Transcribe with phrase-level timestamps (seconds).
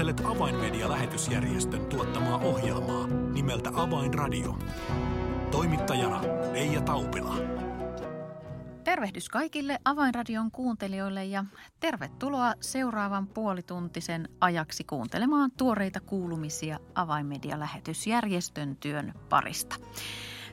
[0.00, 4.58] Kuuntelet Avainmedia-lähetysjärjestön tuottamaa ohjelmaa nimeltä Avainradio.
[5.50, 7.36] Toimittajana Leija Taupila.
[8.84, 11.44] Tervehdys kaikille Avainradion kuuntelijoille ja
[11.80, 19.76] tervetuloa seuraavan puolituntisen ajaksi kuuntelemaan tuoreita kuulumisia Avainmedia-lähetysjärjestön työn parista.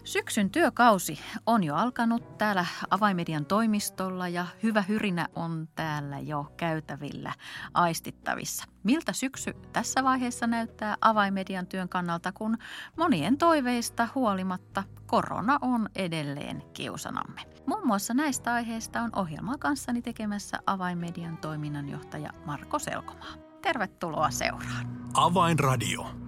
[0.07, 7.33] Syksyn työkausi on jo alkanut täällä Avaimedian toimistolla ja hyvä hyrinä on täällä jo käytävillä
[7.73, 8.65] aistittavissa.
[8.83, 12.57] Miltä syksy tässä vaiheessa näyttää Avaimedian työn kannalta, kun
[12.97, 17.41] monien toiveista huolimatta korona on edelleen kiusanamme.
[17.65, 23.33] Muun muassa näistä aiheista on ohjelmaa kanssani tekemässä Avaimedian toiminnanjohtaja Marko Selkomaa.
[23.61, 25.09] Tervetuloa seuraan.
[25.13, 26.26] Avainradio.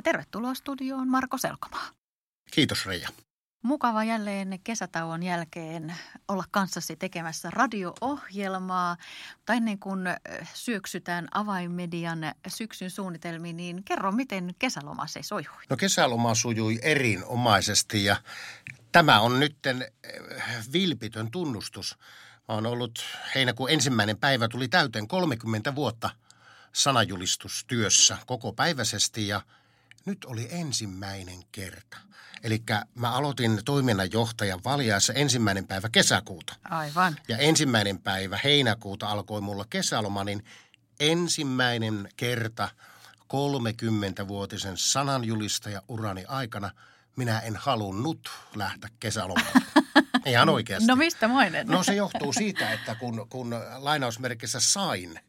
[0.00, 1.88] Ja tervetuloa studioon Marko Selkomaa.
[2.50, 3.08] Kiitos Reija.
[3.62, 5.94] Mukava jälleen kesätauon jälkeen
[6.28, 8.96] olla kanssasi tekemässä radio-ohjelmaa.
[9.46, 10.00] Tai ennen kuin
[10.54, 12.18] syöksytään avainmedian
[12.48, 15.64] syksyn suunnitelmiin, niin kerro, miten kesäloma se sujui?
[15.70, 18.16] No kesäloma sujui erinomaisesti ja
[18.92, 19.56] tämä on nyt
[20.72, 21.98] vilpitön tunnustus.
[22.48, 23.04] Mä oon ollut
[23.34, 26.10] heinäkuun ensimmäinen päivä, tuli täyteen 30 vuotta
[26.72, 29.40] sanajulistustyössä koko päiväisesti ja–
[30.06, 31.96] nyt oli ensimmäinen kerta.
[32.42, 32.62] Eli
[32.94, 36.56] mä aloitin toiminnanjohtajan valjaessa ensimmäinen päivä kesäkuuta.
[36.70, 37.16] Aivan.
[37.28, 40.44] Ja ensimmäinen päivä heinäkuuta alkoi mulla kesäloma, niin
[41.00, 42.68] ensimmäinen kerta
[43.20, 46.70] 30-vuotisen sananjulistaja urani aikana
[47.16, 49.60] minä en halunnut lähteä kesälomalle.
[50.26, 50.86] Ihan oikeasti.
[50.86, 51.66] No mistä moinen?
[51.66, 55.20] No se johtuu siitä, että kun, kun lainausmerkissä sain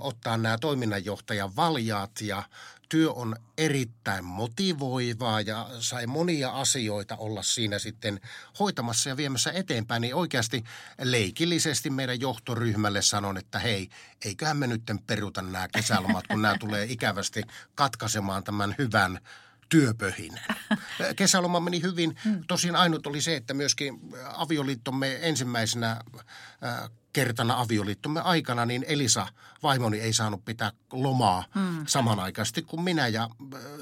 [0.00, 2.42] ottaa nämä toiminnanjohtajan valjaat ja
[2.88, 8.20] työ on erittäin motivoivaa ja sai monia asioita olla siinä sitten
[8.58, 10.64] hoitamassa ja viemässä eteenpäin, niin oikeasti
[11.02, 13.88] leikillisesti meidän johtoryhmälle sanon, että hei,
[14.24, 17.42] eiköhän me nyt peruta nämä kesälomat, kun nämä tulee ikävästi
[17.74, 19.20] katkaisemaan tämän hyvän
[19.68, 20.40] työpöhinä.
[21.16, 22.16] Kesäloma meni hyvin.
[22.24, 22.44] Hmm.
[22.48, 24.00] Tosin ainut oli se, että myöskin
[24.36, 26.00] avioliittomme ensimmäisenä
[27.14, 29.26] kertana avioliittomme aikana, niin Elisa,
[29.62, 31.84] vaimoni, ei saanut pitää lomaa hmm.
[31.86, 33.08] samanaikaisesti kuin minä.
[33.08, 33.30] Ja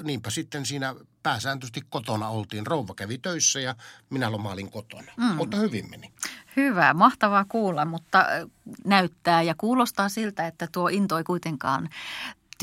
[0.03, 2.67] niinpä sitten siinä pääsääntöisesti kotona oltiin.
[2.67, 3.75] Rouva kävi töissä ja
[4.09, 5.11] minä lomailin kotona.
[5.21, 5.35] Hmm.
[5.35, 6.13] Mutta hyvin meni.
[6.55, 8.25] Hyvä, mahtavaa kuulla, mutta
[8.85, 11.89] näyttää ja kuulostaa siltä, että tuo into ei kuitenkaan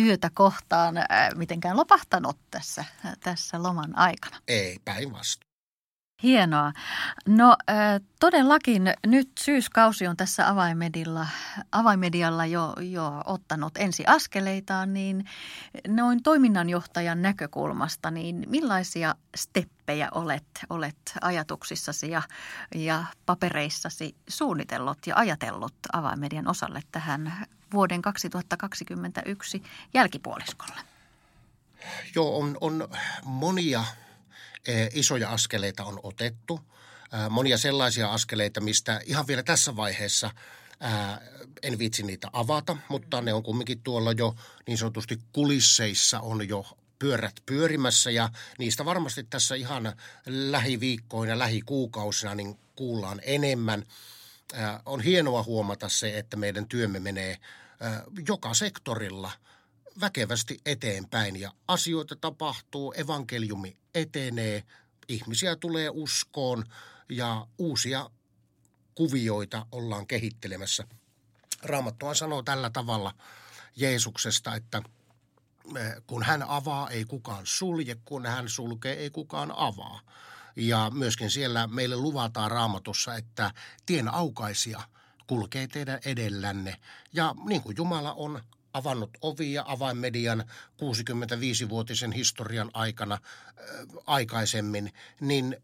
[0.02, 0.94] työtä kohtaan
[1.34, 2.84] mitenkään lopahtanut tässä,
[3.20, 4.36] tässä loman aikana.
[4.48, 5.50] Ei, päinvastoin.
[6.22, 6.72] Hienoa.
[7.26, 7.56] No
[8.20, 11.26] todellakin nyt syyskausi on tässä avaimedialla,
[11.72, 15.24] avaimedialla jo, jo ottanut ensi askeleitaan, niin
[15.88, 22.22] noin toiminnanjohtajan näkökulmasta, niin millaisia steppejä olet, olet ajatuksissasi ja,
[22.74, 29.62] ja papereissasi suunnitellut ja ajatellut avaimedian osalle tähän vuoden 2021
[29.94, 30.80] jälkipuoliskolle?
[32.14, 32.88] Joo, on, on
[33.24, 33.84] monia
[34.94, 36.60] isoja askeleita on otettu.
[37.30, 40.30] Monia sellaisia askeleita, mistä ihan vielä tässä vaiheessa
[41.62, 44.34] en viitsi niitä avata, mutta ne on kumminkin tuolla jo
[44.66, 46.66] niin sanotusti kulisseissa on jo
[46.98, 49.92] pyörät pyörimässä ja niistä varmasti tässä ihan
[50.26, 53.84] lähiviikkoina, lähikuukausina niin kuullaan enemmän.
[54.86, 57.38] On hienoa huomata se, että meidän työmme menee
[58.28, 59.32] joka sektorilla–
[60.00, 64.62] väkevästi eteenpäin ja asioita tapahtuu, evankeliumi etenee,
[65.08, 66.64] ihmisiä tulee uskoon
[67.08, 68.10] ja uusia
[68.94, 70.84] kuvioita ollaan kehittelemässä.
[71.62, 73.14] Raamattua sanoo tällä tavalla
[73.76, 74.82] Jeesuksesta, että
[76.06, 80.00] kun hän avaa, ei kukaan sulje, kun hän sulkee, ei kukaan avaa.
[80.56, 83.50] Ja myöskin siellä meille luvataan raamatussa, että
[83.86, 84.82] tien aukaisia
[85.26, 86.76] kulkee teidän edellänne.
[87.12, 90.44] Ja niin kuin Jumala on avannut ovia avainmedian
[90.82, 93.20] 65-vuotisen historian aikana äh,
[94.06, 95.56] aikaisemmin, niin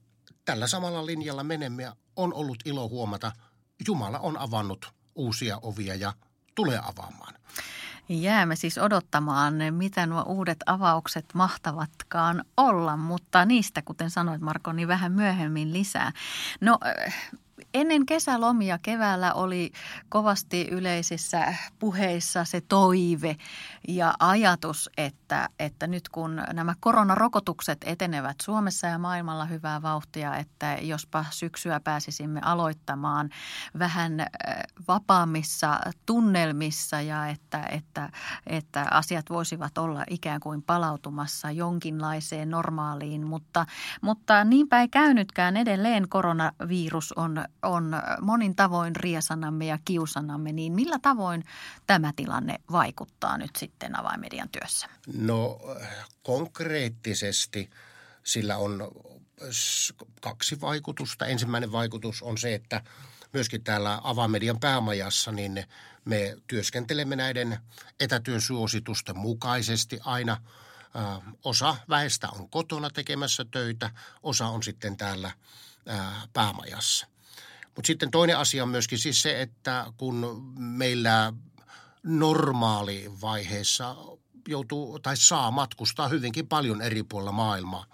[0.45, 3.33] tällä samalla linjalla menemme on ollut ilo huomata,
[3.87, 6.13] Jumala on avannut uusia ovia ja
[6.55, 7.35] tulee avaamaan.
[8.09, 14.89] Jäämme siis odottamaan, mitä nuo uudet avaukset mahtavatkaan olla, mutta niistä, kuten sanoit Marko, niin
[14.89, 16.13] vähän myöhemmin lisää.
[16.61, 16.79] No
[17.77, 19.73] Ennen kesälomia keväällä oli
[20.09, 23.37] kovasti yleisissä puheissa se toive
[23.89, 30.79] ja ajatus, että, että nyt kun nämä koronarokotukset etenevät Suomessa ja maailmalla hyvää vauhtia, että
[30.81, 33.31] jospa syksyä pääsisimme aloittamaan
[33.79, 34.27] vähän äh,
[34.89, 38.11] vapaammissa tunnelmissa ja että, että,
[38.47, 43.67] että asiat voisivat olla ikään kuin palautumassa jonkinlaiseen normaaliin, mutta,
[44.01, 45.57] mutta niinpä ei käynytkään.
[45.57, 51.45] Edelleen koronavirus on on monin tavoin riesanamme ja kiusanamme, niin millä tavoin
[51.87, 54.89] tämä tilanne vaikuttaa nyt sitten avaimedian työssä?
[55.15, 55.59] No
[56.23, 57.71] konkreettisesti
[58.25, 58.91] sillä on
[60.21, 61.27] kaksi vaikutusta.
[61.27, 62.83] Ensimmäinen vaikutus on se, että
[63.33, 65.65] myöskin täällä Avamedian päämajassa, niin
[66.05, 67.59] me työskentelemme näiden
[68.01, 70.41] etätyön suositusten mukaisesti aina.
[71.45, 73.91] Osa väestä on kotona tekemässä töitä,
[74.23, 75.31] osa on sitten täällä
[76.33, 77.07] päämajassa.
[77.77, 81.33] Mutta sitten toinen asia on myöskin siis se, että kun meillä
[82.03, 83.97] normaali vaiheessa
[84.49, 87.87] joutuu tai saa matkustaa hyvinkin paljon eri puolilla maailmaa.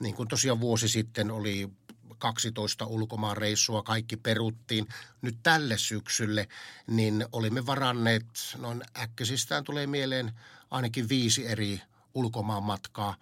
[0.00, 1.70] Niin kuin tosiaan vuosi sitten oli
[2.18, 4.88] 12 ulkomaan reissua, kaikki peruttiin.
[5.22, 6.48] Nyt tälle syksylle,
[6.86, 8.26] niin olimme varanneet,
[8.58, 10.32] noin äkkäsistään tulee mieleen
[10.70, 11.82] ainakin viisi eri
[12.14, 13.16] ulkomaan matkaa.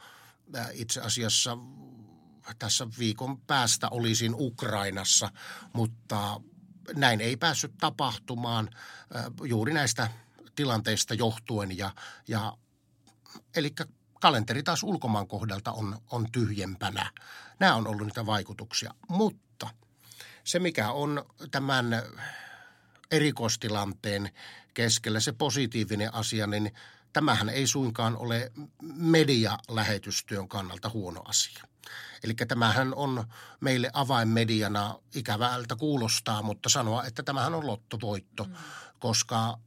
[0.73, 1.59] Itse asiassa
[2.59, 5.31] tässä viikon päästä olisin Ukrainassa,
[5.73, 6.41] mutta
[6.97, 8.71] näin ei päässyt tapahtumaan
[9.43, 10.11] juuri näistä
[10.57, 11.79] tilanteista johtuen.
[11.79, 11.91] Ja,
[12.29, 12.57] ja,
[13.57, 13.75] eli
[14.21, 17.11] kalenteri taas ulkomaan kohdalta on, on tyhjempänä.
[17.61, 18.95] Nämä on ollut niitä vaikutuksia.
[19.09, 19.71] Mutta
[20.45, 22.03] se, mikä on tämän
[23.11, 24.31] erikoistilanteen
[24.75, 26.73] keskellä se positiivinen asia, niin
[27.13, 28.53] tämähän ei suinkaan ole
[28.95, 31.65] medialähetystyön kannalta huono asia.
[32.25, 33.25] Eli tämähän on
[33.61, 38.55] meille avainmediana ikävältä kuulostaa, mutta sanoa, että tämähän on lottovoitto, mm.
[38.99, 39.59] koska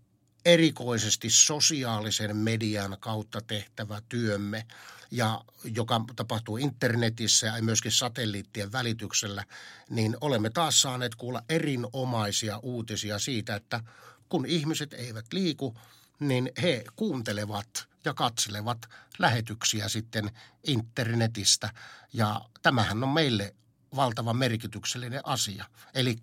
[0.45, 4.65] erikoisesti sosiaalisen median kautta tehtävä työmme,
[5.11, 9.45] ja joka tapahtuu internetissä ja myöskin satelliittien välityksellä,
[9.89, 13.83] niin olemme taas saaneet kuulla erinomaisia uutisia siitä, että
[14.29, 15.77] kun ihmiset eivät liiku,
[16.21, 18.77] niin he kuuntelevat ja katselevat
[19.19, 20.31] lähetyksiä sitten
[20.63, 21.69] internetistä.
[22.13, 23.55] Ja tämähän on meille
[23.95, 25.65] valtava merkityksellinen asia.
[25.93, 26.15] Eli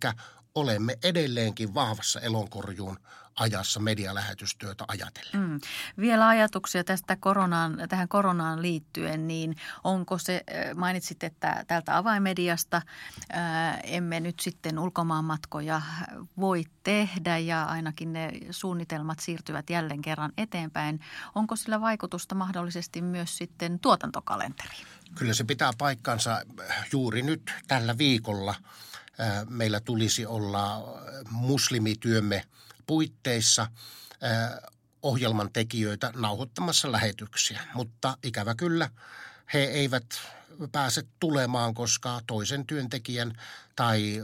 [0.59, 2.99] olemme edelleenkin vahvassa elonkorjuun
[3.39, 5.49] ajassa medialähetystyötä ajatellen.
[5.49, 5.61] Mm.
[6.01, 12.83] Vielä ajatuksia tästä koronaan, tähän koronaan liittyen, niin onko se, äh, mainitsit, että täältä avaimediasta
[13.33, 15.83] ää, äh, emme nyt sitten ulkomaanmatkoja
[16.41, 21.01] voi tehdä ja ainakin ne suunnitelmat siirtyvät jälleen kerran eteenpäin.
[21.35, 24.87] Onko sillä vaikutusta mahdollisesti myös sitten tuotantokalenteriin?
[25.15, 26.43] Kyllä se pitää paikkansa
[26.93, 28.55] juuri nyt tällä viikolla–
[29.49, 30.85] meillä tulisi olla
[31.31, 32.45] muslimityömme
[32.87, 33.67] puitteissa
[35.03, 37.61] ohjelman tekijöitä nauhoittamassa lähetyksiä.
[37.75, 38.91] Mutta ikävä kyllä
[39.55, 40.07] he eivät
[40.73, 43.33] pääse tulemaan, koska toisen työntekijän
[43.77, 44.23] tai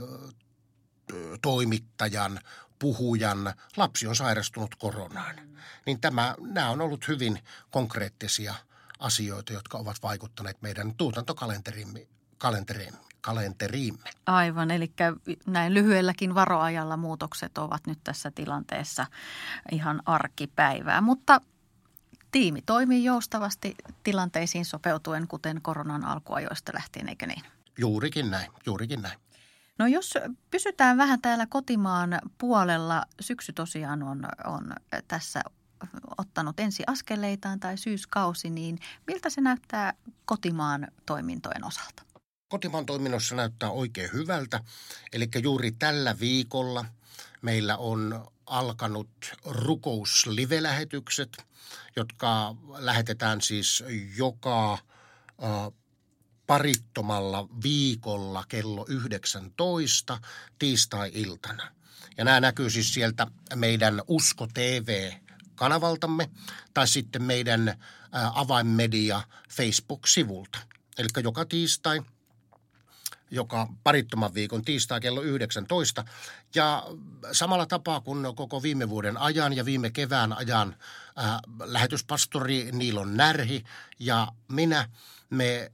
[1.41, 2.39] toimittajan,
[2.79, 5.35] puhujan lapsi on sairastunut koronaan.
[5.85, 7.39] Niin tämä, nämä on ollut hyvin
[7.71, 8.55] konkreettisia
[8.99, 12.07] asioita, jotka ovat vaikuttaneet meidän tuotantokalenteriimme
[12.37, 14.09] kalenteriimme.
[14.25, 14.91] Aivan, eli
[15.47, 19.05] näin lyhyelläkin varoajalla muutokset ovat nyt tässä tilanteessa
[19.71, 21.41] ihan arkipäivää, mutta
[22.31, 27.43] tiimi toimii joustavasti tilanteisiin sopeutuen, kuten koronan alkuajoista lähtien, eikö niin?
[27.77, 29.19] Juurikin näin, juurikin näin.
[29.79, 30.13] No jos
[30.51, 34.73] pysytään vähän täällä kotimaan puolella, syksy tosiaan on, on
[35.07, 35.41] tässä
[36.17, 39.93] ottanut ensi askeleitaan tai syyskausi, niin miltä se näyttää
[40.25, 42.03] kotimaan toimintojen osalta?
[42.47, 44.63] Kotimaan toiminnossa näyttää oikein hyvältä.
[45.13, 46.85] Eli juuri tällä viikolla
[47.41, 49.09] meillä on alkanut
[49.45, 51.37] rukouslive-lähetykset,
[51.95, 53.83] jotka lähetetään siis
[54.17, 54.77] joka
[56.47, 60.19] parittomalla viikolla kello 19
[60.59, 61.71] tiistai-iltana.
[62.17, 66.29] Ja nämä näkyy siis sieltä meidän Usko TV-kanavaltamme
[66.73, 70.59] tai sitten meidän avainmedia Facebook-sivulta.
[70.97, 72.01] Eli joka tiistai–
[73.31, 76.05] joka parittoman viikon tiistai kello 19.
[76.55, 76.83] Ja
[77.31, 80.75] samalla tapaa kuin koko viime vuoden ajan ja viime kevään ajan
[81.15, 83.63] ää, lähetyspastori Niilon Närhi
[83.99, 84.89] ja minä,
[85.29, 85.71] me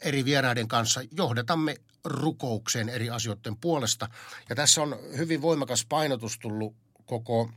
[0.00, 4.08] eri vieraiden kanssa johdatamme rukoukseen eri asioiden puolesta.
[4.48, 6.74] Ja tässä on hyvin voimakas painotus tullut
[7.06, 7.50] koko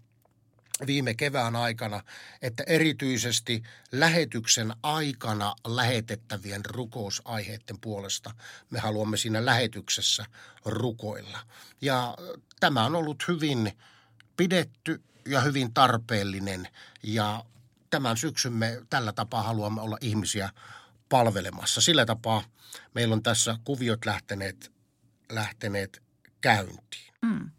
[0.88, 2.03] viime kevään aikana,
[2.41, 8.34] että erityisesti lähetyksen aikana lähetettävien rukousaiheiden puolesta
[8.69, 10.25] me haluamme siinä lähetyksessä
[10.65, 11.39] rukoilla.
[11.81, 12.17] Ja
[12.60, 13.77] tämä on ollut hyvin
[14.38, 16.67] pidetty ja hyvin tarpeellinen
[17.03, 17.46] ja
[17.89, 20.50] tämän syksyn me tällä tapaa haluamme olla ihmisiä
[21.10, 21.81] palvelemassa.
[21.81, 22.43] Sillä tapaa
[22.93, 24.72] meillä on tässä kuviot lähteneet,
[25.29, 26.03] lähteneet
[26.41, 27.07] käyntiin.
[27.26, 27.52] Mm.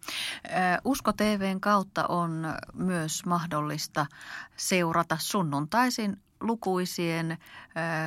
[0.84, 4.06] Usko TVn kautta on myös mahdollista
[4.56, 7.36] seurata sunnuntaisin lukuisien ö,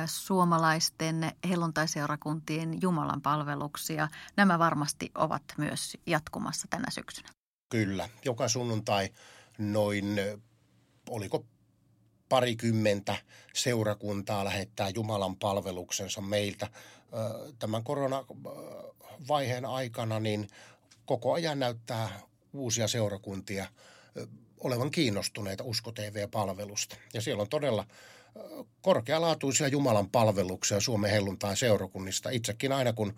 [0.06, 4.08] suomalaisten helluntaiseurakuntien Jumalan palveluksia.
[4.36, 7.28] Nämä varmasti ovat myös jatkumassa tänä syksynä.
[7.70, 9.08] Kyllä, joka sunnuntai
[9.58, 10.04] noin,
[11.10, 11.46] oliko
[12.28, 13.16] parikymmentä
[13.54, 16.68] seurakuntaa lähettää Jumalan palveluksensa meiltä.
[17.58, 20.48] Tämän koronavaiheen aikana niin
[21.06, 22.20] koko ajan näyttää
[22.52, 23.66] uusia seurakuntia
[24.60, 26.96] olevan kiinnostuneita Usko TV-palvelusta.
[27.14, 27.86] Ja siellä on todella
[28.82, 32.30] korkealaatuisia Jumalan palveluksia Suomen helluntain seurakunnista.
[32.30, 33.14] Itsekin aina kun,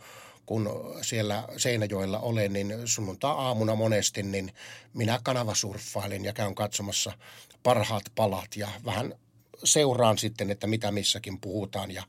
[0.47, 4.53] kun siellä Seinäjoella olen, niin sunnuntaa-aamuna monesti, niin
[4.93, 7.13] minä kanavasurffailin ja käyn katsomassa
[7.63, 9.15] parhaat palat ja vähän
[9.65, 12.03] seuraan sitten, että mitä missäkin puhutaan ja,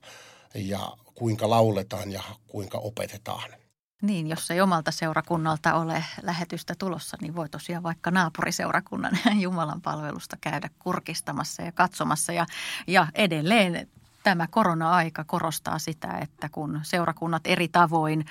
[0.56, 3.65] ja kuinka lauletaan ja kuinka opetetaan.
[4.02, 10.38] Niin, jos ei omalta seurakunnalta ole lähetystä tulossa, niin voi tosiaan vaikka naapuriseurakunnan Jumalan palvelusta
[10.42, 12.34] käydä kurkistamassa ja katsomassa.
[12.34, 12.46] Ja,
[12.88, 13.88] ja edelleen
[14.24, 18.26] tämä korona-aika korostaa sitä, että kun seurakunnat eri tavoin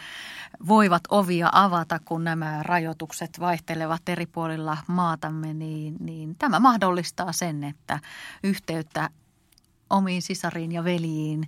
[0.68, 7.64] voivat ovia avata, kun nämä rajoitukset vaihtelevat eri puolilla maatamme, niin, niin tämä mahdollistaa sen,
[7.64, 8.00] että
[8.42, 9.10] yhteyttä
[9.94, 11.46] omiin sisariin ja veljiin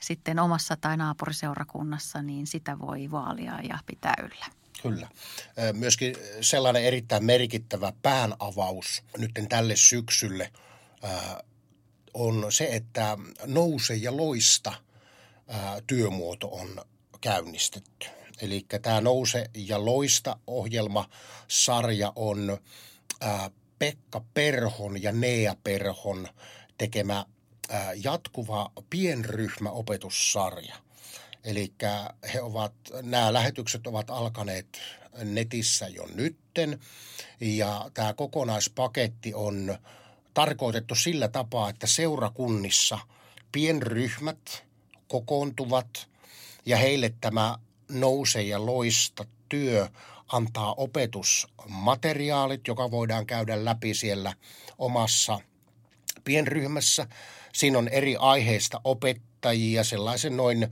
[0.00, 4.46] sitten omassa tai naapuriseurakunnassa, niin sitä voi vaalia ja pitää yllä.
[4.82, 5.08] Kyllä.
[5.72, 10.52] Myöskin sellainen erittäin merkittävä päänavaus nyt tälle syksylle
[12.14, 14.72] on se, että nouse ja loista
[15.86, 16.68] työmuoto on
[17.20, 18.06] käynnistetty.
[18.40, 22.58] Eli tämä Nouse ja loista ohjelmasarja on
[23.78, 26.28] Pekka Perhon ja Nea Perhon
[26.78, 27.26] tekemä
[28.04, 30.76] jatkuva pienryhmäopetussarja.
[31.44, 31.72] Eli
[32.34, 34.80] he ovat, nämä lähetykset ovat alkaneet
[35.24, 36.80] netissä jo nytten
[37.40, 39.78] ja tämä kokonaispaketti on
[40.34, 42.98] tarkoitettu sillä tapaa, että seurakunnissa
[43.52, 44.64] pienryhmät
[45.08, 46.08] kokoontuvat
[46.66, 47.58] ja heille tämä
[47.88, 49.88] nouse ja loista työ
[50.32, 54.34] antaa opetusmateriaalit, joka voidaan käydä läpi siellä
[54.78, 55.40] omassa
[56.24, 57.06] pienryhmässä.
[57.52, 60.68] Siinä on eri aiheista opettajia, sellaisen noin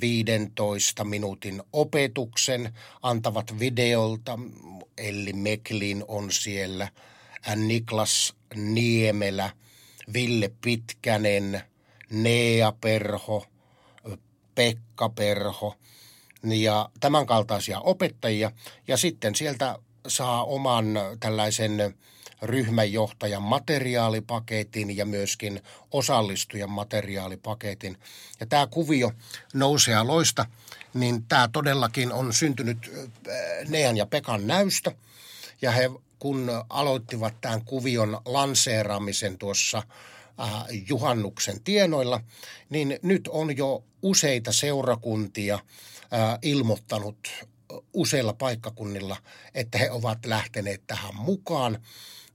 [0.00, 4.38] 15 minuutin opetuksen antavat videolta.
[4.98, 6.88] Elli Meklin on siellä,
[7.56, 9.50] Niklas Niemelä,
[10.12, 11.62] Ville Pitkänen,
[12.10, 13.46] Nea Perho,
[14.54, 15.76] Pekka Perho
[16.44, 18.52] ja tämänkaltaisia opettajia.
[18.88, 19.78] Ja sitten sieltä
[20.08, 20.86] saa oman
[21.20, 21.94] tällaisen
[22.42, 27.96] ryhmänjohtajan materiaalipaketin ja myöskin osallistujan materiaalipaketin.
[28.40, 29.12] Ja tämä kuvio
[29.54, 30.46] nousee loista,
[30.94, 32.92] niin tämä todellakin on syntynyt
[33.68, 34.92] Nean ja Pekan näystä.
[35.62, 40.48] Ja he kun aloittivat tämän kuvion lanseeraamisen tuossa äh,
[40.88, 42.20] juhannuksen tienoilla,
[42.70, 47.28] niin nyt on jo useita seurakuntia äh, ilmoittanut
[47.92, 49.16] useilla paikkakunnilla,
[49.54, 51.78] että he ovat lähteneet tähän mukaan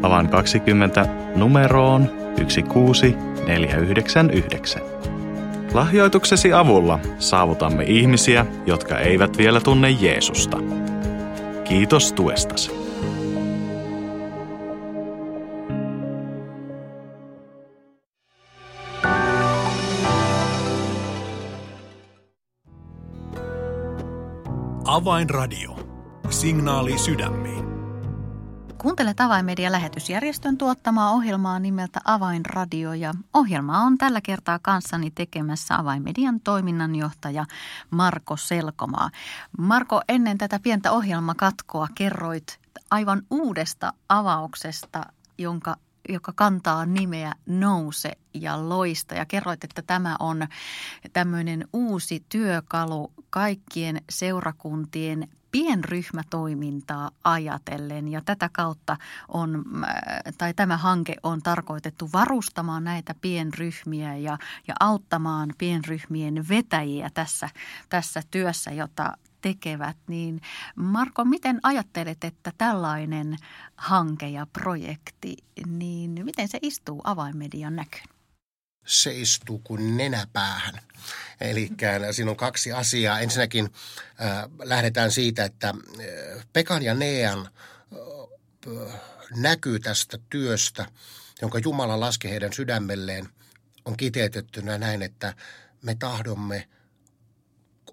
[0.04, 1.06] Avan 20
[1.36, 4.82] numeroon 16499.
[5.74, 10.58] Lahjoituksesi avulla saavutamme ihmisiä, jotka eivät vielä tunne Jeesusta.
[11.64, 12.70] Kiitos tuestasi.
[24.84, 25.76] Avainradio.
[26.30, 27.73] Signaali sydämiin.
[28.84, 36.40] Kuuntelet Avainmedia lähetysjärjestön tuottamaa ohjelmaa nimeltä Avainradio ja ohjelmaa on tällä kertaa kanssani tekemässä Avainmedian
[36.40, 37.44] toiminnanjohtaja
[37.90, 39.10] Marko Selkomaa.
[39.58, 42.58] Marko, ennen tätä pientä ohjelmakatkoa kerroit
[42.90, 45.02] aivan uudesta avauksesta,
[45.38, 45.76] jonka
[46.08, 49.14] joka kantaa nimeä Nouse ja Loista.
[49.14, 50.46] Ja kerroit, että tämä on
[51.12, 58.96] tämmöinen uusi työkalu kaikkien seurakuntien pienryhmätoimintaa ajatellen ja tätä kautta
[59.28, 59.64] on,
[60.38, 67.48] tai tämä hanke on tarkoitettu varustamaan näitä pienryhmiä ja, ja auttamaan pienryhmien vetäjiä tässä,
[67.88, 70.40] tässä työssä, jota tekevät, niin
[70.76, 73.36] Marko, miten ajattelet, että tällainen
[73.76, 78.13] hanke ja projekti, niin miten se istuu avainmedian näkyyn?
[78.84, 80.74] Se istuu kuin nenäpäähän.
[81.40, 81.70] Eli
[82.10, 83.20] siinä on kaksi asiaa.
[83.20, 89.00] Ensinnäkin äh, lähdetään siitä, että äh, Pekan ja Nean äh,
[89.36, 90.86] näkyy tästä työstä,
[91.42, 93.28] jonka Jumala laski heidän sydämelleen,
[93.84, 95.34] on kiteytettynä näin, että
[95.82, 96.68] me tahdomme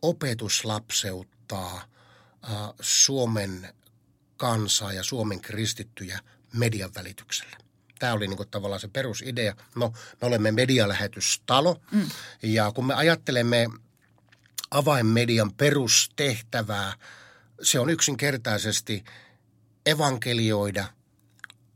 [0.02, 3.74] opetuslapseutta auttaa Suomen
[4.38, 6.20] kansaa ja Suomen kristittyjä
[6.54, 7.58] median välityksellä.
[8.02, 9.56] Tämä oli niin kuin tavallaan se perusidea.
[9.76, 12.10] No, me olemme medialähetystalo mm.
[12.44, 13.68] ja kun me ajattelemme
[14.72, 16.94] avainmedian perustehtävää,
[17.62, 19.04] se on yksinkertaisesti
[19.86, 20.86] evankelioida,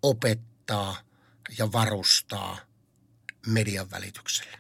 [0.02, 0.98] opettaa
[1.58, 2.58] ja varustaa
[3.48, 4.58] median välityksellä.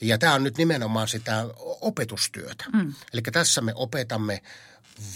[0.00, 1.44] Ja tämä on nyt nimenomaan sitä
[1.80, 2.64] opetustyötä.
[2.72, 2.94] Mm.
[3.12, 4.42] Eli tässä me opetamme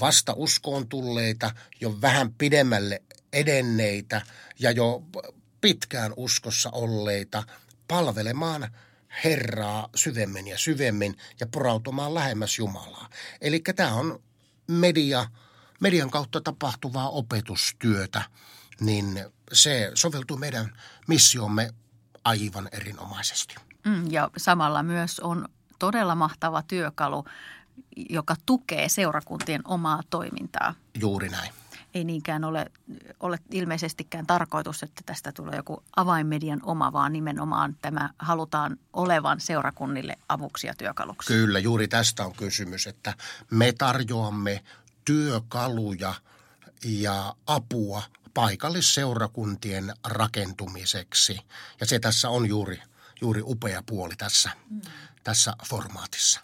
[0.01, 4.23] vasta uskoon tulleita, jo vähän pidemmälle edenneitä
[4.59, 5.03] ja jo
[5.67, 7.43] pitkään uskossa olleita
[7.89, 8.71] palvelemaan
[9.25, 13.09] Herraa syvemmin ja syvemmin ja porautumaan lähemmäs Jumalaa.
[13.41, 14.23] Eli tämä on
[14.67, 15.27] media,
[15.81, 18.23] median kautta tapahtuvaa opetustyötä,
[18.81, 21.71] niin se soveltuu meidän missiomme
[22.25, 23.55] aivan erinomaisesti.
[23.85, 27.25] Mm, ja samalla myös on todella mahtava työkalu,
[28.11, 30.75] joka tukee seurakuntien omaa toimintaa.
[31.01, 31.53] Juuri näin.
[31.97, 32.67] Ei niinkään ole,
[33.21, 40.17] ole ilmeisestikään tarkoitus, että tästä tulee joku avainmedian oma, vaan nimenomaan tämä halutaan olevan seurakunnille
[40.29, 41.33] avuksi ja työkaluksi.
[41.33, 43.15] Kyllä, juuri tästä on kysymys, että
[43.51, 44.65] me tarjoamme
[45.05, 46.15] työkaluja
[46.85, 48.03] ja apua
[48.35, 51.41] paikallisseurakuntien rakentumiseksi.
[51.81, 52.83] Ja se tässä on juuri–
[53.21, 54.81] juuri upea puoli tässä, mm.
[55.25, 56.41] tässä formaatissa.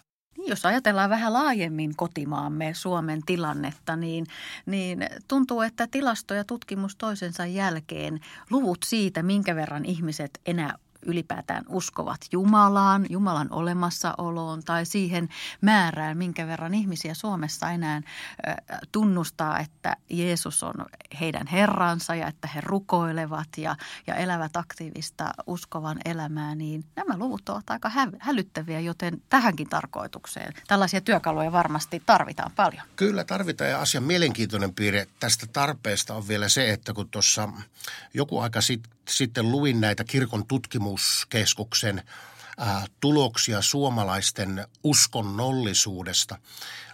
[0.47, 4.25] Jos ajatellaan vähän laajemmin kotimaamme Suomen tilannetta, niin,
[4.65, 11.63] niin tuntuu, että tilasto ja tutkimus toisensa jälkeen luvut siitä, minkä verran ihmiset enää ylipäätään
[11.69, 15.29] uskovat Jumalaan, Jumalan olemassaoloon tai siihen
[15.61, 18.01] määrään, minkä verran ihmisiä Suomessa enää
[18.91, 20.73] tunnustaa, että Jeesus on
[21.19, 23.75] heidän herransa ja että he rukoilevat ja,
[24.07, 31.01] ja elävät aktiivista uskovan elämää, niin nämä luvut ovat aika hälyttäviä, joten tähänkin tarkoitukseen tällaisia
[31.01, 32.83] työkaluja varmasti tarvitaan paljon.
[32.95, 37.49] Kyllä tarvitaan ja asian mielenkiintoinen piirre tästä tarpeesta on vielä se, että kun tuossa
[38.13, 42.03] joku aika sitten sitten luin näitä kirkon tutkimuskeskuksen
[42.99, 46.39] tuloksia suomalaisten uskonnollisuudesta.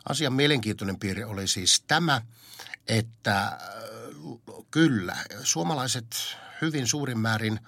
[0.10, 2.22] Asian mielenkiintoinen piirre oli siis tämä,
[2.88, 3.60] että
[4.72, 6.15] kyllä suomalaiset
[6.62, 7.60] hyvin suurin määrin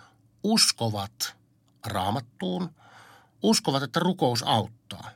[0.43, 1.35] uskovat
[1.85, 2.75] raamattuun,
[3.43, 5.09] uskovat, että rukous auttaa.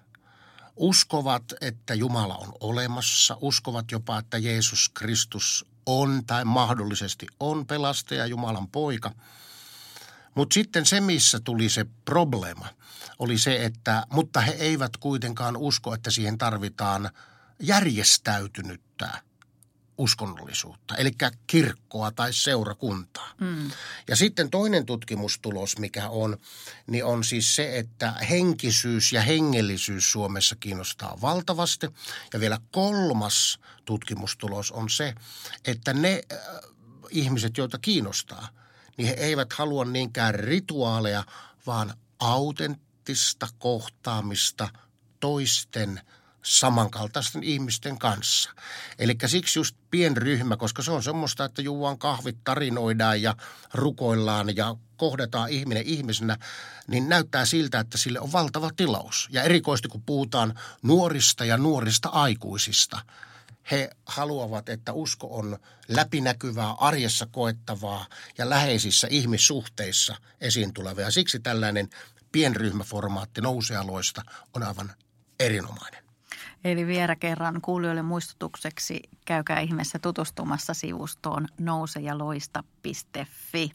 [0.76, 8.26] Uskovat, että Jumala on olemassa, uskovat jopa, että Jeesus Kristus on tai mahdollisesti on pelastaja
[8.26, 9.12] Jumalan poika.
[10.36, 12.68] Mutta sitten se, missä tuli se probleema,
[13.20, 17.10] oli se, että mutta he eivät kuitenkaan usko, että siihen tarvitaan
[17.60, 19.22] järjestäytynyttä
[19.98, 21.12] uskonnollisuutta, eli
[21.48, 23.32] kirkkoa tai seurakuntaa.
[23.42, 23.72] Mm.
[24.08, 26.38] Ja sitten toinen tutkimustulos, mikä on,
[26.88, 31.88] niin on siis se, että henkisyys ja hengellisyys Suomessa kiinnostaa valtavasti.
[32.34, 35.16] Ja vielä kolmas tutkimustulos on se,
[35.66, 36.40] että ne äh,
[37.10, 38.48] ihmiset, joita kiinnostaa,
[38.98, 41.24] niin he eivät halua niinkään rituaaleja,
[41.68, 44.70] vaan autenttista kohtaamista
[45.20, 46.02] toisten–
[46.46, 48.50] samankaltaisten ihmisten kanssa.
[49.00, 53.36] Eli siksi just pienryhmä, koska se on semmoista, että juuan kahvit, tarinoidaan ja
[53.74, 56.38] rukoillaan ja kohdataan ihminen ihmisenä,
[56.88, 59.28] niin näyttää siltä, että sille on valtava tilaus.
[59.32, 63.02] Ja erikoisesti kun puhutaan nuorista ja nuorista aikuisista,
[63.72, 68.06] he haluavat, että usko on läpinäkyvää, arjessa koettavaa
[68.38, 71.12] ja läheisissä ihmissuhteissa esiin tulevaa.
[71.12, 71.90] Siksi tällainen
[72.32, 74.22] pienryhmäformaatti nousealoista
[74.54, 74.94] on aivan
[75.40, 76.05] erinomainen.
[76.66, 83.72] Eli vielä kerran kuulijoille muistutukseksi käykää ihmeessä tutustumassa sivustoon nousejaloista.fi.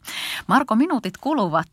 [0.47, 1.67] Marko, minuutit kuluvat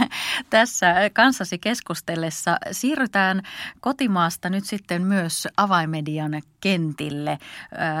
[0.50, 2.56] tässä kanssasi keskustellessa.
[2.72, 3.42] Siirrytään
[3.80, 7.38] kotimaasta nyt sitten myös avaimedian kentille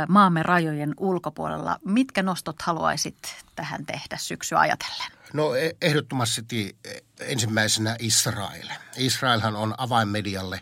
[0.08, 1.78] maamme rajojen ulkopuolella.
[1.84, 3.16] Mitkä nostot haluaisit
[3.56, 5.12] tähän tehdä syksy ajatellen?
[5.32, 6.76] No e- ehdottomasti
[7.20, 8.68] ensimmäisenä Israel.
[8.96, 10.60] Israelhan on avainmedialle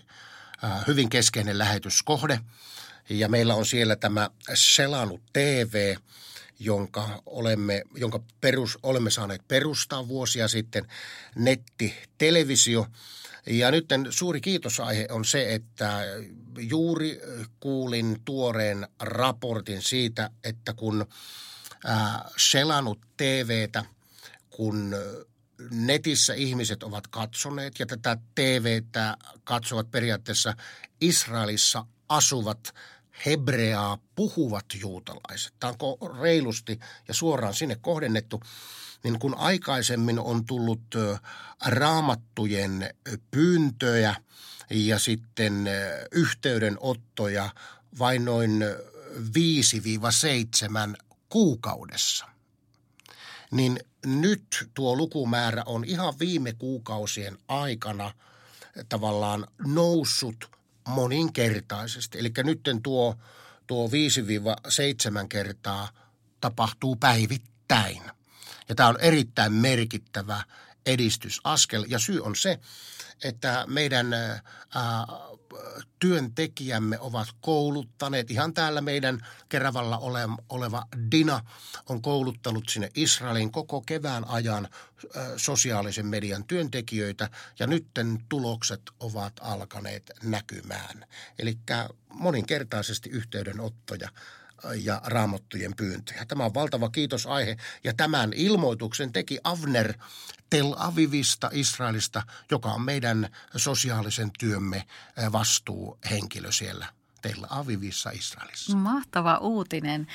[0.86, 2.40] hyvin keskeinen lähetyskohde
[3.08, 5.96] ja meillä on siellä tämä Selanu TV,
[6.58, 10.86] jonka olemme, jonka perus, olemme saaneet perustaa vuosia sitten,
[11.34, 12.86] netti, televisio.
[13.46, 16.00] Ja nyt suuri kiitosaihe on se, että
[16.58, 17.20] juuri
[17.60, 21.06] kuulin tuoreen raportin siitä, että kun
[22.36, 23.84] selannut TVtä,
[24.50, 24.96] kun
[25.70, 30.54] netissä ihmiset ovat katsoneet ja tätä TVtä katsovat periaatteessa
[31.00, 32.74] Israelissa asuvat
[33.26, 35.54] hebreaa puhuvat juutalaiset.
[35.60, 38.40] Tämä on reilusti ja suoraan sinne kohdennettu.
[39.04, 40.94] Niin kun aikaisemmin on tullut
[41.66, 42.94] raamattujen
[43.30, 44.14] pyyntöjä
[44.70, 45.68] ja sitten
[46.12, 47.50] yhteydenottoja
[47.98, 48.64] vain noin
[50.96, 50.96] 5-7
[51.28, 52.26] kuukaudessa,
[53.50, 58.14] niin nyt tuo lukumäärä on ihan viime kuukausien aikana
[58.88, 60.50] tavallaan noussut
[60.88, 62.18] moninkertaisesti.
[62.18, 63.16] Eli nyt tuo,
[63.66, 63.90] tuo 5-7
[65.28, 65.88] kertaa
[66.40, 68.02] tapahtuu päivittäin.
[68.68, 70.44] Ja tämä on erittäin merkittävä
[70.86, 71.84] edistysaskel.
[71.88, 72.58] Ja syy on se,
[73.24, 75.06] että meidän ää,
[75.98, 78.30] työntekijämme ovat kouluttaneet.
[78.30, 81.40] Ihan täällä meidän Keravalla ole, oleva Dina
[81.88, 84.68] on kouluttanut sinne Israelin koko kevään ajan
[85.36, 91.06] sosiaalisen median työntekijöitä ja nytten tulokset ovat alkaneet näkymään.
[91.38, 91.58] Eli
[92.08, 94.08] moninkertaisesti yhteydenottoja
[94.74, 96.24] ja raamattujen pyyntöjä.
[96.24, 99.94] Tämä on valtava kiitosaihe ja tämän ilmoituksen teki Avner
[100.50, 104.84] Tel Avivista, Israelista, joka on meidän sosiaalisen työmme
[105.32, 106.86] vastuuhenkilö siellä
[107.22, 108.76] Tel Avivissa Israelissa.
[108.76, 110.06] Mahtava uutinen.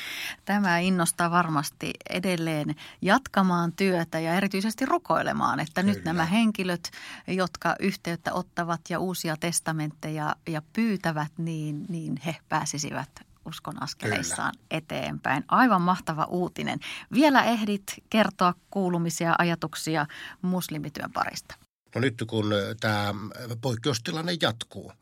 [0.45, 5.93] Tämä innostaa varmasti edelleen jatkamaan työtä ja erityisesti rukoilemaan, että Kyllä.
[5.93, 6.91] nyt nämä henkilöt,
[7.27, 14.67] jotka yhteyttä ottavat ja uusia testamentteja ja pyytävät, niin, niin he pääsisivät uskon askeleissaan Kyllä.
[14.71, 15.43] eteenpäin.
[15.47, 16.79] Aivan mahtava uutinen.
[17.13, 20.05] Vielä ehdit kertoa kuulumisia ajatuksia
[20.41, 21.66] muslimityön parista.
[21.97, 23.13] No nyt kun tämä
[23.61, 24.93] poikkeustilanne jatkuu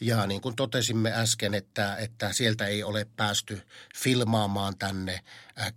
[0.00, 3.62] ja niin kuin totesimme äsken, että, että sieltä ei ole päästy
[3.96, 5.20] filmaamaan tänne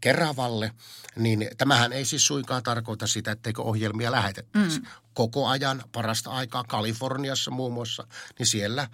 [0.01, 0.71] Keravalle,
[1.15, 4.79] niin tämähän ei siis suinkaan tarkoita sitä, etteikö ohjelmia lähetettäisi.
[4.79, 4.85] Mm.
[5.13, 8.07] Koko ajan, parasta aikaa Kaliforniassa muun muassa,
[8.39, 8.89] niin siellä äh,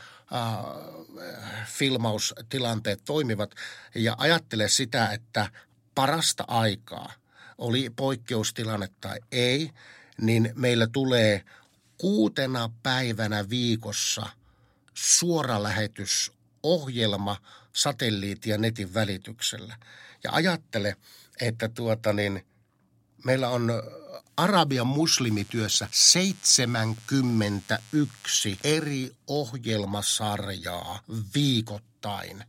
[1.66, 3.52] filmaustilanteet toimivat.
[3.96, 5.50] Ja ajattele sitä, että
[5.96, 7.14] parasta aikaa,
[7.58, 9.72] oli poikkeustilanne tai ei,
[10.22, 11.44] niin meillä tulee–
[12.04, 14.26] kuutena päivänä viikossa
[14.94, 17.42] suoralähetysohjelma
[17.74, 19.78] satelliitti- ja netin välityksellä.
[20.24, 20.96] Ja ajattele,
[21.42, 22.46] että tuota niin,
[23.26, 23.72] meillä on
[24.38, 31.00] Arabian muslimityössä 71 eri ohjelmasarjaa
[31.36, 32.44] viikoittain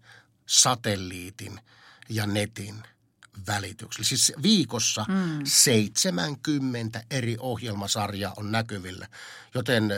[0.46, 1.60] satelliitin
[2.08, 2.82] ja netin–
[3.46, 4.04] välityksellä.
[4.04, 5.40] Siis viikossa mm.
[5.44, 9.06] 70 eri ohjelmasarjaa on näkyvillä,
[9.54, 9.92] joten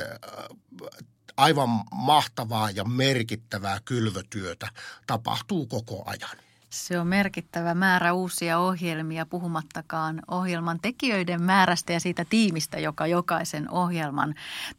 [1.36, 4.68] aivan mahtavaa ja merkittävää kylvötyötä
[5.06, 6.46] tapahtuu koko ajan.
[6.70, 13.70] Se on merkittävä määrä uusia ohjelmia, puhumattakaan ohjelman tekijöiden määrästä ja siitä tiimistä, joka jokaisen
[13.70, 14.34] ohjelman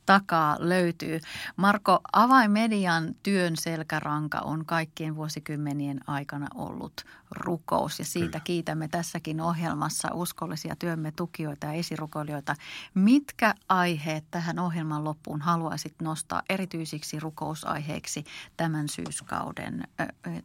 [0.05, 1.19] takaa löytyy.
[1.55, 8.43] Marko, avaimedian työn selkäranka on kaikkien vuosikymmenien aikana ollut rukous ja siitä Kyllä.
[8.43, 12.55] kiitämme tässäkin ohjelmassa uskollisia työmme tukijoita ja esirukoilijoita.
[12.93, 18.25] Mitkä aiheet tähän ohjelman loppuun haluaisit nostaa erityisiksi rukousaiheiksi
[18.57, 19.87] tämän syyskauden,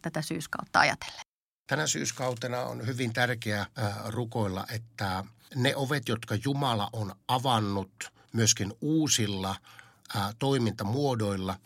[0.01, 1.21] tätä syyskautta ajatellen?
[1.67, 3.65] Tänä syyskautena on hyvin tärkeää
[4.05, 5.23] rukoilla, että
[5.55, 9.55] ne ovet, jotka Jumala on avannut myöskin uusilla
[10.39, 11.57] toimintamuodoilla,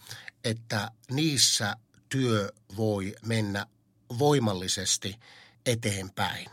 [0.43, 1.75] että niissä
[2.09, 3.65] työ voi mennä
[4.19, 5.19] voimallisesti
[5.65, 6.49] eteenpäin.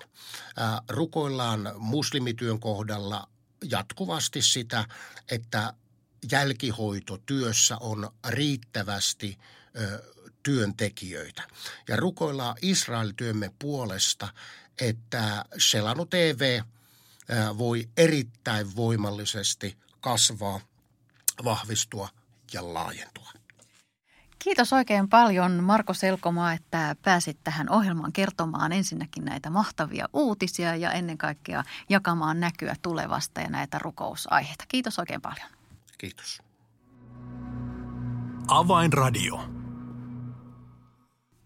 [0.89, 3.29] Rukoillaan muslimityön kohdalla
[3.71, 4.85] jatkuvasti sitä,
[5.31, 5.75] että
[6.33, 9.39] jälkihoitotyössä on riittävästi
[10.43, 11.43] työntekijöitä.
[11.89, 14.29] Ja rukoillaan Israel-työmme puolesta,
[14.81, 16.61] että Selanu TV
[17.59, 20.61] voi erittäin voimallisesti kasvaa,
[21.45, 22.09] vahvistua
[22.53, 23.33] ja laajentua.
[24.45, 30.93] Kiitos oikein paljon Marko Selkomaa, että pääsit tähän ohjelmaan kertomaan ensinnäkin näitä mahtavia uutisia ja
[30.93, 34.65] ennen kaikkea jakamaan näkyä tulevasta ja näitä rukousaiheita.
[34.69, 35.49] Kiitos oikein paljon.
[35.99, 36.43] Kiitos.
[38.49, 39.45] Avainradio.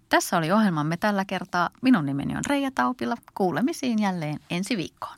[0.09, 1.71] Tässä oli ohjelmamme tällä kertaa.
[1.83, 3.17] Minun nimeni on Reija Taupila.
[3.35, 5.17] Kuulemisiin jälleen ensi viikkoon.